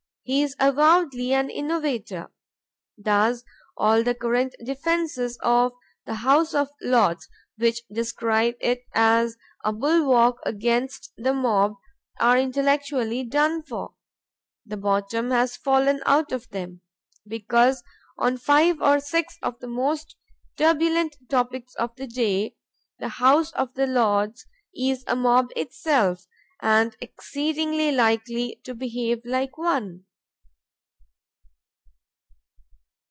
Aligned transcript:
He 0.23 0.43
is 0.43 0.55
avowedly 0.59 1.33
an 1.33 1.49
innovator. 1.49 2.31
Thus 2.97 3.43
all 3.75 4.01
the 4.03 4.15
current 4.15 4.55
defenses 4.63 5.37
of 5.41 5.73
the 6.05 6.13
House 6.13 6.53
of 6.53 6.69
Lords 6.79 7.27
which 7.57 7.81
describe 7.91 8.53
it 8.61 8.83
as 8.93 9.35
a 9.65 9.73
bulwark 9.73 10.37
against 10.45 11.11
the 11.17 11.33
mob, 11.33 11.75
are 12.19 12.37
intellectually 12.37 13.23
done 13.23 13.63
for; 13.63 13.95
the 14.65 14.77
bottom 14.77 15.31
has 15.31 15.57
fallen 15.57 16.01
out 16.05 16.31
of 16.31 16.47
them; 16.51 16.79
because 17.27 17.83
on 18.17 18.37
five 18.37 18.79
or 18.79 19.01
six 19.01 19.37
of 19.41 19.59
the 19.59 19.67
most 19.67 20.15
turbulent 20.55 21.17
topics 21.29 21.75
of 21.75 21.93
the 21.95 22.07
day, 22.07 22.55
the 22.99 23.09
House 23.09 23.51
of 23.53 23.75
Lords 23.75 24.45
is 24.73 25.03
a 25.07 25.15
mob 25.15 25.49
itself; 25.57 26.25
and 26.61 26.95
exceedingly 27.01 27.91
likely 27.91 28.61
to 28.63 28.73
behave 28.75 29.25
like 29.25 29.57
one. 29.57 30.05